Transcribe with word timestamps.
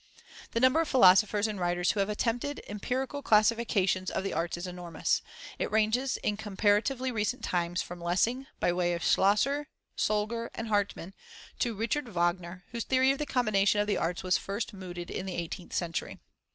The 0.53 0.59
number 0.59 0.81
of 0.81 0.87
philosophers 0.87 1.45
and 1.45 1.59
writers 1.59 1.91
who 1.91 1.99
have 1.99 2.09
attempted 2.09 2.63
empirical 2.67 3.21
classifications 3.21 4.09
of 4.09 4.23
the 4.23 4.33
arts 4.33 4.57
is 4.57 4.65
enormous: 4.65 5.21
it 5.59 5.69
ranges 5.71 6.17
in 6.23 6.37
comparatively 6.37 7.11
recent 7.11 7.43
times 7.43 7.83
from 7.83 8.01
Lessing, 8.01 8.47
by 8.59 8.73
way 8.73 8.93
of 8.95 9.03
Schasler, 9.03 9.67
Solger, 9.95 10.49
and 10.55 10.69
Hartmann, 10.69 11.13
to 11.59 11.75
Richard 11.75 12.09
Wagner, 12.09 12.63
whose 12.71 12.83
theory 12.83 13.11
of 13.11 13.19
the 13.19 13.27
combination 13.27 13.79
of 13.79 13.85
the 13.85 13.97
arts 13.97 14.23
was 14.23 14.39
first 14.39 14.73
mooted 14.73 15.11
in 15.11 15.27
the 15.27 15.35
eighteenth 15.35 15.73
century. 15.73 16.17